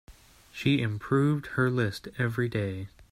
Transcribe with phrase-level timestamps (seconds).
[0.51, 2.87] She improved her list every day.